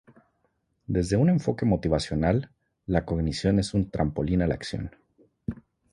[0.87, 2.49] Desde un enfoque motivacional,
[2.87, 4.89] la cognición es un "trampolín a la acción".